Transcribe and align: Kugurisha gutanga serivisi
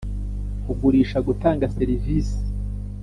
Kugurisha 0.65 1.17
gutanga 1.27 1.65
serivisi 1.77 2.39